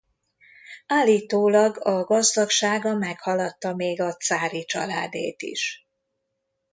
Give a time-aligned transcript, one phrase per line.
[0.87, 5.87] Állítólag a gazdagsága meghaladta még a cári családét is.